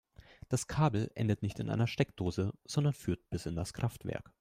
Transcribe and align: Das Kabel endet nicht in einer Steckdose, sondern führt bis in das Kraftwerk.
Das 0.49 0.65
Kabel 0.65 1.11
endet 1.13 1.43
nicht 1.43 1.59
in 1.59 1.69
einer 1.69 1.85
Steckdose, 1.85 2.53
sondern 2.65 2.93
führt 2.93 3.29
bis 3.29 3.45
in 3.45 3.55
das 3.55 3.71
Kraftwerk. 3.71 4.27